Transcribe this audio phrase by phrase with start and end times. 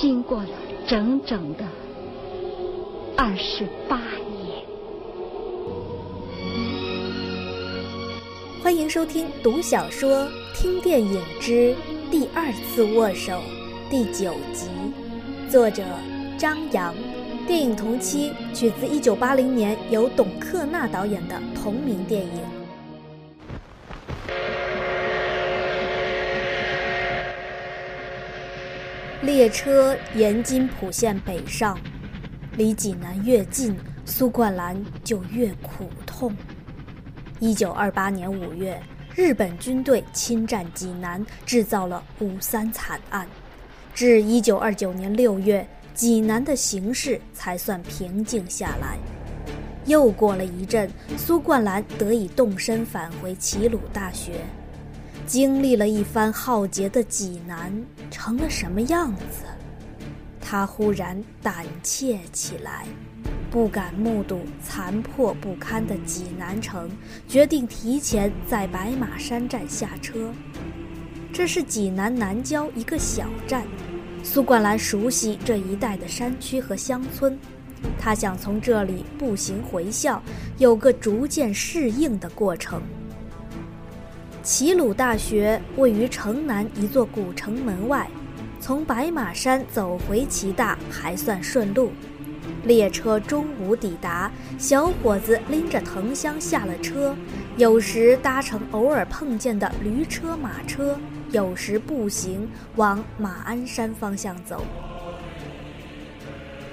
[0.00, 0.48] 经过了
[0.88, 1.64] 整整的
[3.18, 4.64] 二十八年。
[8.62, 11.76] 欢迎收听《读小说、听电影之
[12.10, 13.32] 第二次握手》
[13.90, 14.68] 第九集，
[15.50, 15.84] 作者
[16.38, 16.94] 张扬，
[17.46, 22.59] 电影同期取自一九八零年由董克娜导演的同名电影。
[29.22, 31.78] 列车沿津浦线北上，
[32.56, 36.34] 离济南越近，苏冠兰就越苦痛。
[37.38, 38.80] 一九二八年五月，
[39.14, 43.28] 日本军队侵占济南，制造了五三惨案。
[43.92, 48.96] 至一九二九年六月，济南的形势才算平静下来。
[49.84, 54.32] 又过了一阵，苏冠兰得以动身返回齐鲁大学。
[55.30, 57.72] 经历了一番浩劫的济南
[58.10, 59.44] 成了什么样子？
[60.40, 62.84] 他忽然胆怯起来，
[63.48, 66.90] 不敢目睹残破不堪的济南城，
[67.28, 70.32] 决定提前在白马山站下车。
[71.32, 73.64] 这是济南南郊一个小站，
[74.24, 77.38] 苏冠兰熟悉这一带的山区和乡村，
[78.00, 80.20] 他想从这里步行回校，
[80.58, 82.82] 有个逐渐适应的过程。
[84.42, 88.08] 齐鲁大学位于城南一座古城门外，
[88.58, 91.92] 从白马山走回齐大还算顺路。
[92.64, 97.14] 列车中午抵达，小伙子拎着藤箱下了车，
[97.58, 100.98] 有时搭乘偶尔碰见的驴车马车，
[101.32, 104.64] 有时步行往马鞍山方向走。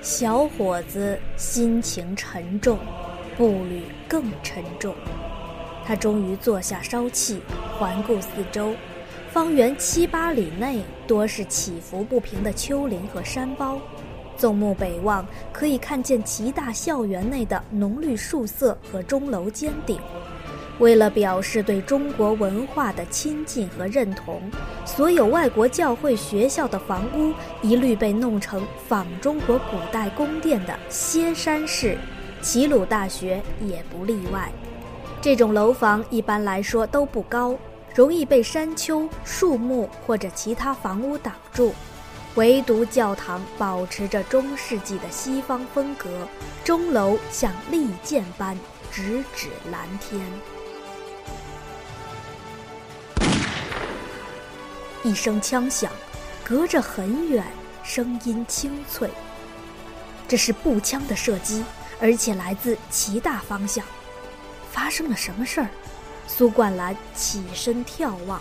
[0.00, 2.78] 小伙子心情沉重，
[3.36, 4.94] 步履更沉重。
[5.88, 7.40] 他终于坐下烧气，
[7.78, 8.74] 环顾四周，
[9.32, 13.80] 方圆七八里内多是起伏不平的丘陵和山包。
[14.36, 19.98] 纵目北望，可以看见齐大校园内的浓绿树色和钟楼尖顶。
[20.78, 24.42] 为了表示对中国文化的亲近和认同，
[24.84, 27.32] 所有外国教会学校的房屋
[27.62, 31.96] 一律被弄成仿中国古代宫殿的歇山式，
[32.42, 34.52] 齐鲁大学也不例外。
[35.20, 37.58] 这种楼房一般来说都不高，
[37.92, 41.74] 容易被山丘、树木或者其他房屋挡住。
[42.36, 46.08] 唯独教堂保持着中世纪的西方风格，
[46.64, 48.56] 钟楼像利剑般
[48.92, 50.20] 直指蓝天。
[55.02, 55.90] 一声枪响，
[56.44, 57.44] 隔着很远，
[57.82, 59.10] 声音清脆。
[60.28, 61.64] 这是步枪的射击，
[62.00, 63.84] 而且来自齐大方向。
[64.70, 65.68] 发生了什么事儿？
[66.26, 68.40] 苏冠兰起身眺望，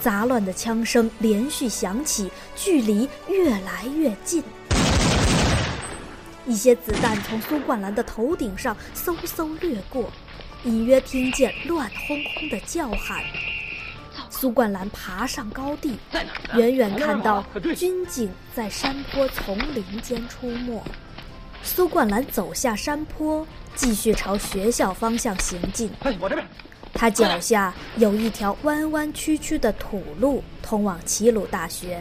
[0.00, 4.42] 杂乱的枪声连续响起，距离越来越近。
[6.46, 10.10] 一些子弹从苏冠兰的头顶上嗖嗖掠过，
[10.62, 13.24] 隐约听见乱哄哄的叫喊。
[14.30, 15.98] 苏冠兰爬上高地，
[16.54, 17.44] 远远看到
[17.74, 20.82] 军警在山坡丛林间出没。
[21.64, 23.44] 苏冠兰走下山坡，
[23.74, 25.90] 继续朝学校方向行进。
[26.20, 26.46] 我这边。
[26.92, 32.00] 他脚下有一条弯弯曲曲的土路，通往齐鲁大学。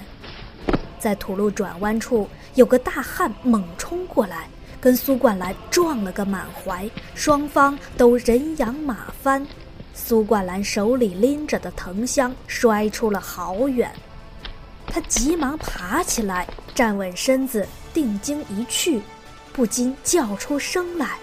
[1.00, 4.48] 在土路转弯处，有个大汉猛冲过来，
[4.80, 9.46] 跟苏冠兰撞了个满怀，双方都人仰马翻。
[9.96, 13.92] 苏冠兰手里拎着的藤箱摔出了好远，
[14.86, 19.02] 他急忙爬起来，站稳身子，定睛一去。
[19.54, 21.18] 不禁叫出声来：“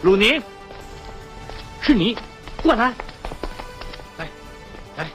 [0.00, 0.42] 鲁宁，
[1.82, 2.16] 是你，
[2.62, 2.94] 过来！”
[4.16, 4.26] 来，
[4.96, 5.06] 来！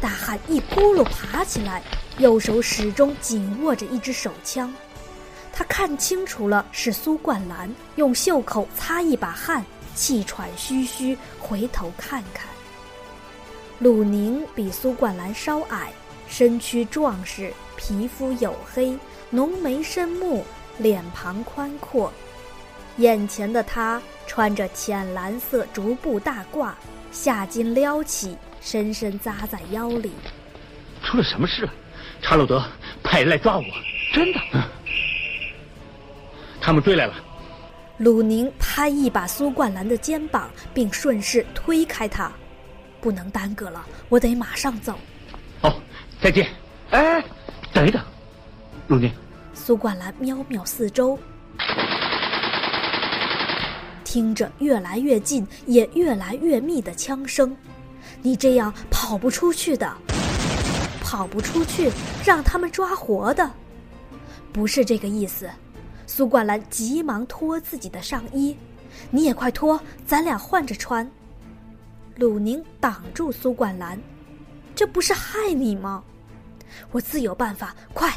[0.00, 1.80] 大汉一咕噜爬起来，
[2.18, 4.74] 右手始终紧握着一支手枪。
[5.52, 9.64] 他看清楚了，是苏冠兰，用袖口擦一把汗，
[9.94, 12.48] 气喘吁吁，回头看看。
[13.78, 15.92] 鲁宁比苏冠兰稍矮，
[16.26, 18.98] 身躯壮实，皮肤黝黑，
[19.30, 20.44] 浓眉深目。
[20.78, 22.12] 脸庞宽阔，
[22.98, 26.72] 眼前的他穿着浅蓝色竹布大褂，
[27.10, 30.12] 下襟撩起，深深扎在腰里。
[31.02, 31.68] 出了什么事？
[32.20, 32.64] 查鲁德
[33.02, 33.64] 派人来抓我，
[34.12, 34.40] 真的。
[36.60, 37.14] 他们追来了。
[37.98, 42.30] 鲁宁拍一把苏冠兰的肩膀，并顺势推开他。
[43.00, 44.98] 不能耽搁了，我得马上走。
[45.62, 45.72] 哦，
[46.20, 46.48] 再见。
[46.90, 47.22] 哎，
[47.72, 48.02] 等一等，
[48.88, 49.12] 鲁宁。
[49.56, 51.18] 苏冠兰瞄瞄四周，
[54.04, 57.56] 听着越来越近也越来越密的枪声。
[58.22, 59.92] 你这样跑不出去的，
[61.00, 61.90] 跑不出去，
[62.24, 63.50] 让他们抓活的，
[64.52, 65.50] 不是这个意思。
[66.06, 68.56] 苏冠兰急忙脱自己的上衣，
[69.10, 71.10] 你也快脱，咱俩换着穿。
[72.14, 73.98] 鲁宁挡住苏冠兰，
[74.76, 76.04] 这不是害你吗？
[76.92, 78.12] 我自有办法，快！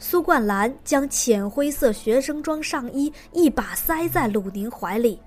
[0.00, 5.20] 苏冠兰将浅灰色学生装上衣一把塞在鲁宁怀里，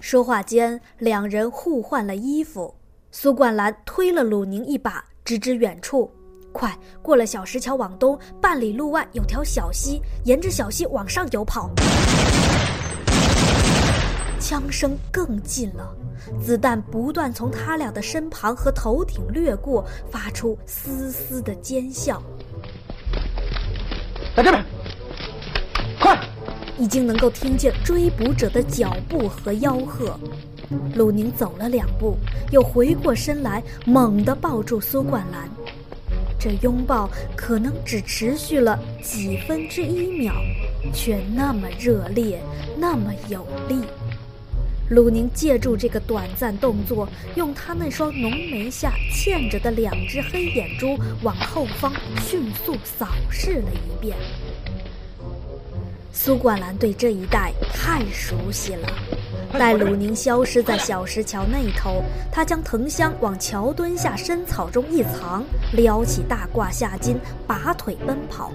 [0.00, 2.74] 说话间，两人互换了衣服。
[3.10, 6.10] 苏冠兰推了鲁宁一把，指指远处
[6.50, 11.70] ：“快过了小石桥往东半里路外有条小溪，沿着小溪往上游跑。”
[14.40, 15.94] 枪声更近了，
[16.42, 22.22] 子弹不断从他俩的身旁和头顶掠过，发出嘶嘶的尖笑。
[24.36, 24.62] 在这边，
[25.98, 26.14] 快！
[26.78, 30.20] 已经能够听见追捕者的脚步和吆喝。
[30.94, 32.18] 鲁宁走了两步，
[32.50, 35.48] 又回过身来，猛地抱住苏冠兰。
[36.38, 40.34] 这拥抱可能只持续了几分之一秒，
[40.92, 42.38] 却那么热烈，
[42.76, 43.80] 那么有力。
[44.88, 54.16] 鲁宁借助这个短暂动作，用他那双浓眉下嵌着的两只黑眼珠往后方迅速扫视了一遍。
[56.12, 58.88] 苏冠兰对这一带太熟悉了。
[59.52, 67.16] 待鲁宁消失在小石桥那头，他将藤箱往桥墩下深草中一藏，撩起大褂下襟，
[67.46, 68.50] 拔腿奔跑。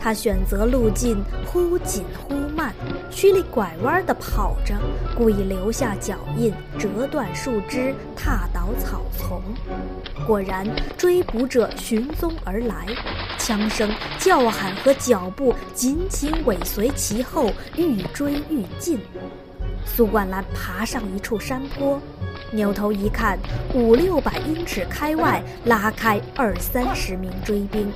[0.00, 2.74] 他选择路径忽紧忽慢，
[3.10, 4.74] 曲里拐弯地跑着，
[5.16, 9.42] 故意留下脚印，折断树枝，踏倒草丛。
[10.26, 12.86] 果然，追捕者寻踪而来，
[13.38, 18.98] 枪声、叫喊和脚步紧紧尾随其后，愈追愈近。
[19.84, 22.00] 苏冠兰爬上一处山坡，
[22.50, 23.38] 扭头一看，
[23.72, 27.92] 五六百英尺开外，拉开二三十名追兵。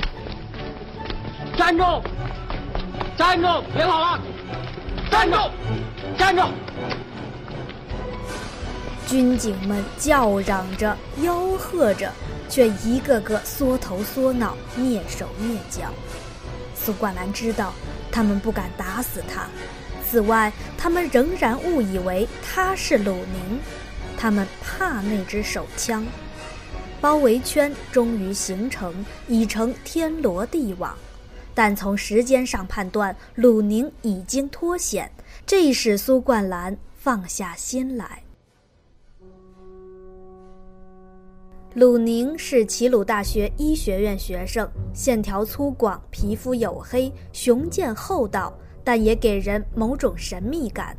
[1.60, 1.84] 站住！
[3.18, 3.62] 站住！
[3.74, 4.18] 别跑了！
[5.10, 5.36] 站住！
[6.16, 6.42] 站住！
[9.06, 12.10] 军警们叫嚷着、吆喝着，
[12.48, 15.92] 却一个个缩头缩脑、蹑手蹑脚。
[16.74, 17.74] 苏冠兰知道，
[18.10, 19.42] 他们不敢打死他。
[20.02, 23.60] 此外，他们仍然误以为他是鲁宁，
[24.16, 26.06] 他们怕那支手枪。
[27.02, 30.96] 包围圈终于形成，已成天罗地网。
[31.54, 35.10] 但从时间上判断，鲁宁已经脱险，
[35.46, 38.22] 这使苏冠兰放下心来。
[41.74, 48.52] 鲁宁是齐鲁大学医学院学生，线条粗犷，皮肤黝黑，雄健厚道，
[48.82, 50.96] 但也给人某种神秘感。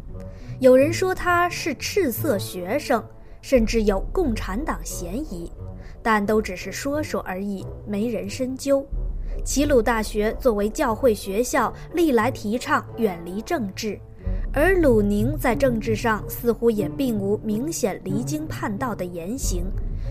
[0.62, 3.04] 有人说他是赤色学生，
[3.42, 5.52] 甚至有共产党嫌疑，
[6.02, 8.86] 但都只是说说而已，没人深究。
[9.44, 14.00] 齐鲁大学作为教会学校，历来提倡远离政治，
[14.54, 19.66] 而鲁宁在政治上似乎也并无明显离经叛道的言行，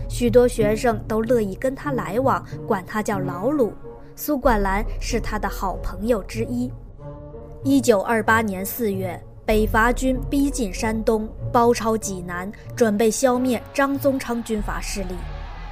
[0.09, 3.71] 许多学生都乐意跟他来往，管他叫老鲁。
[4.15, 6.69] 苏冠兰是他的好朋友之一。
[7.63, 15.15] 一九二八年四月，北伐军逼近山东，包抄济南，准备消灭张宗昌军阀势力。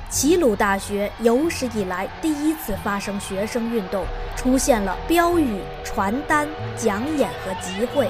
[0.10, 4.04] 齐鲁大学有史以来第一次发生学生运动，
[4.36, 8.10] 出现了标语、传单、讲演和集会，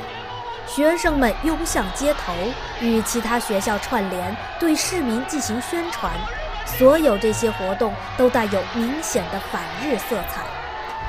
[0.66, 2.32] 学生们拥向街头，
[2.80, 6.10] 与其他学校串联，对市民进行宣传。
[6.66, 10.46] 所有这些活动都带有明显的反日色彩，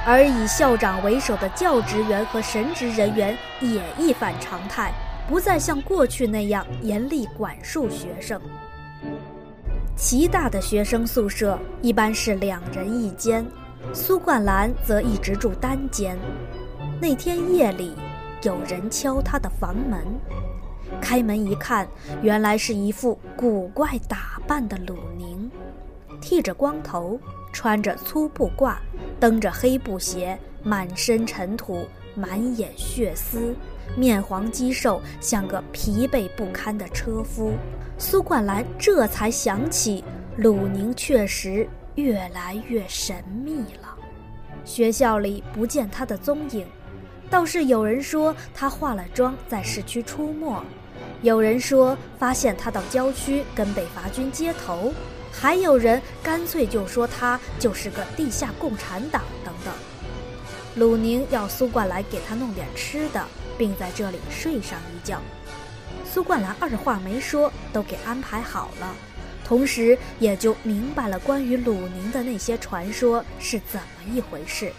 [0.04, 4.90] 而以校长为首的教职员和神职人员也一反常态，
[5.28, 8.40] 不再像过去那样严厉管束学生。
[10.00, 13.46] 齐大的学生宿舍一般是两人一间，
[13.92, 16.18] 苏冠兰则一直住单间。
[16.98, 17.94] 那天夜里，
[18.42, 20.02] 有人敲他的房门，
[21.02, 21.86] 开门一看，
[22.22, 25.50] 原来是一副古怪打扮的鲁宁，
[26.18, 27.20] 剃着光头，
[27.52, 28.76] 穿着粗布褂，
[29.20, 33.54] 蹬着黑布鞋，满身尘土，满眼血丝，
[33.96, 37.52] 面黄肌瘦，像个疲惫不堪的车夫。
[37.98, 40.02] 苏冠兰这才想起，
[40.36, 43.96] 鲁宁确实越来越神秘了。
[44.64, 46.66] 学校里不见他的踪影，
[47.28, 50.62] 倒是有人说他化了妆在市区出没，
[51.22, 54.92] 有人说发现他到郊区跟北伐军接头，
[55.32, 59.74] 还有人干脆就说他就是个地下共产党等等。
[60.76, 63.26] 鲁宁要苏冠来给他弄点吃的，
[63.60, 65.20] 并在这里睡上一觉。
[66.10, 68.96] 苏冠兰二话没说，都给安排好了。
[69.44, 74.72] 同时，也就明白了关于鲁宁的那些传说是怎么一回事。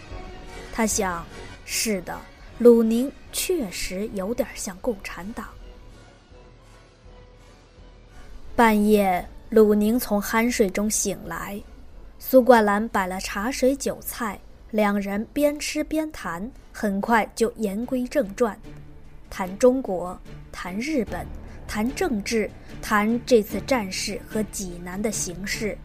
[0.72, 1.24] 他想，
[1.64, 2.18] 是的，
[2.58, 5.46] 鲁宁确实有点像共产党。
[8.56, 11.62] 半夜，鲁宁从酣睡中醒来，
[12.18, 14.40] 苏冠兰摆了茶水酒菜，
[14.72, 18.58] 两人边吃边谈，很快就言归正传，
[19.30, 20.18] 谈中国，
[20.50, 21.26] 谈日本。
[21.68, 22.50] 谈政治，
[22.82, 25.78] 谈这次战事和济南的形势。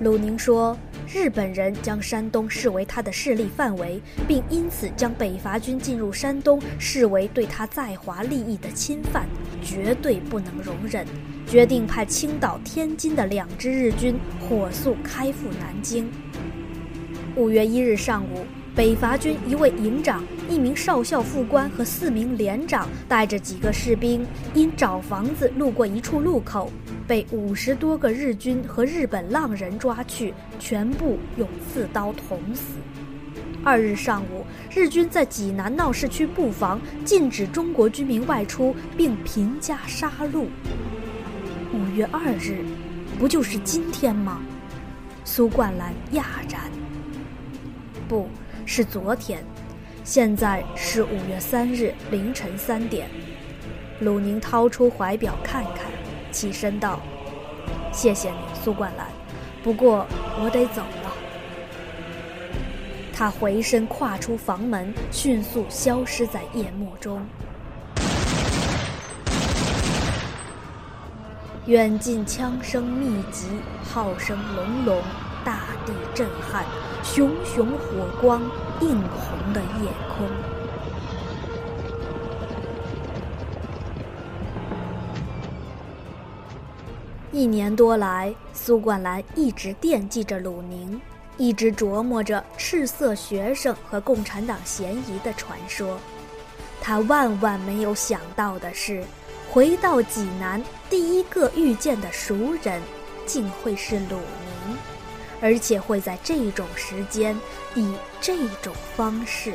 [0.00, 0.76] 鲁宁说，
[1.12, 9.26] 日本人将山东视为他的势力范围，并因此将北伐军进入山东视为对他在华利益的侵犯，
[9.64, 11.04] 绝对不能容忍。
[11.44, 16.08] 决定派青岛、天津的两支日军火速开赴南京。
[17.34, 18.46] 五月一日上午。
[18.76, 24.24] 北伐军一位营长、一名少校副官和四名连长带着几个士兵，
[24.54, 26.70] 因找房子路过一处路口，
[27.06, 32.76] 被五十多个日军和日本浪人抓去，全部用刺刀捅死。
[33.62, 40.46] 二日上午，日军在济南闹市区布防，禁止中国居民外出，并频加杀戮。
[41.74, 42.64] 五月二日，
[43.18, 44.40] 不就是今天吗？
[45.24, 46.62] 苏冠兰讶然。
[48.08, 48.28] 不。
[48.72, 49.44] 是昨天，
[50.04, 53.10] 现在是五月三日凌晨三点。
[53.98, 55.86] 鲁宁掏出怀表看看，
[56.30, 57.00] 起身道
[57.92, 59.08] ：“谢谢你，苏冠兰，
[59.64, 60.06] 不过
[60.40, 61.12] 我得走了。”
[63.12, 67.26] 他回身跨出房门，迅速消失在夜幕中。
[71.66, 73.48] 远近枪声密集，
[73.82, 75.02] 号声隆隆。
[75.44, 76.64] 大地震撼，
[77.02, 78.42] 熊熊火光
[78.80, 80.26] 映红了夜空。
[87.32, 91.00] 一年多来，苏冠兰一直惦记着鲁宁，
[91.36, 95.98] 一直琢磨着赤色学生和共产党嫌疑的传说。
[96.82, 99.04] 他万万没有想到的是，
[99.50, 102.82] 回到济南，第一个遇见的熟人，
[103.26, 104.49] 竟会是鲁宁。
[105.40, 107.38] 而且会在这种时间，
[107.74, 109.54] 以这种方式。